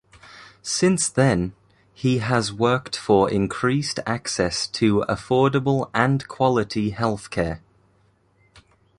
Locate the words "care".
7.29-7.61